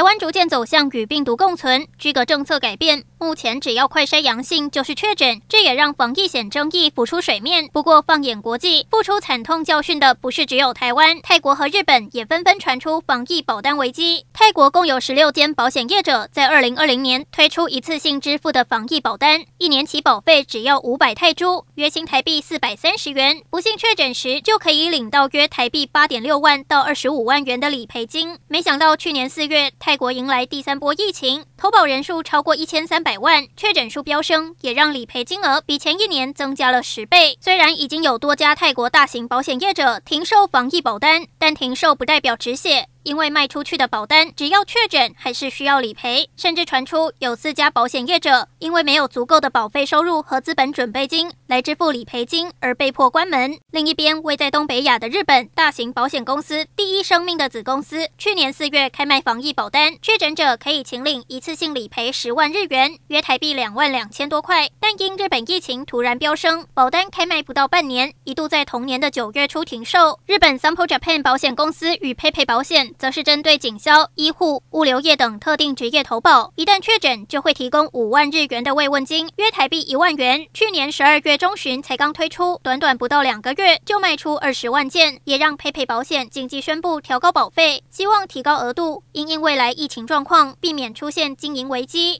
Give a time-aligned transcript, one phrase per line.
[0.00, 3.04] 台湾逐渐走向与病毒共存，居隔政策改变。
[3.18, 7.68] 目前只要快筛阳性就是确诊，这也让防疫险争议浮出水面。
[7.70, 14.24] 不过，放眼国际，付出惨痛教训的不是只有台湾，泰国和日本也纷纷传出防疫保单危机。
[14.32, 23.42] 泰国共有十六间保险业者在二零二零年推出一次性支付的防疫保单，一年起保费只要五百泰铢，约新台币四百三十元。
[23.50, 28.38] 不幸确诊时，就可以领到约台币八点六万到二十五万元的理赔金。
[28.48, 33.18] 没想到去年四月，泰国迎来第三波疫情，投保人数超过一千三百。
[33.18, 37.36] 万确诊数飙升，也让理赔金额比前一年增加了十倍。
[37.40, 42.86] 虽然已经有多家泰国大型保险业者停售防疫保单，但停售不代表止血。
[43.02, 53.58] 因为卖出去的保单，只要确诊还是需要理赔，甚至传出有四家保险业者因为没有足够的保费收入和资本准备金来支付理赔金而被迫关门。
[53.70, 64.68] 另一边，位在东北亚的日本大型保险公司第一生命的子公司，去年四月开卖防疫保单，确诊者可以请领一次性理赔十万日元，约台币两万两千多块。
[64.78, 70.20] 但因日本疫情突然飙升，保单开卖不到半年，一度在同年的九月初停售。
[70.26, 72.89] 日本 Sample Japan 保险公司与佩佩保险。
[72.98, 80.46] 则是针对警消、医护、物流业等特定职业投保，一旦确诊就会提供五万日元的慰问金，约台币一万元。
[80.52, 92.18] 去年十二月中旬才刚推出，短短不到两个月就卖出二十万件，也让佩佩保险紧急宣布调高保费，希望提高额度，因应未来疫情状况，避免出现经营危机。